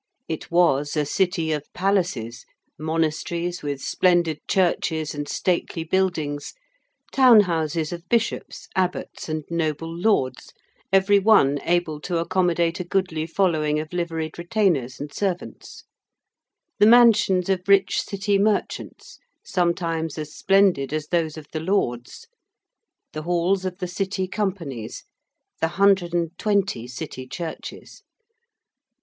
[0.27, 2.43] It was a City of Palaces
[2.79, 6.55] monasteries, with splendid churches and stately buildings:
[7.11, 10.53] town houses of bishops, abbots, and noble lords,
[10.91, 15.83] every one able to accommodate a goodly following of liveried retainers and servants:
[16.79, 22.25] the mansions of rich City merchants, sometimes as splendid as those of the lords:
[23.13, 25.03] the halls of the City Companies:
[25.59, 28.01] the hundred and twenty City churches.